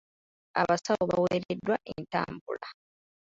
[0.61, 2.67] Abasawo baweereddwa entambula.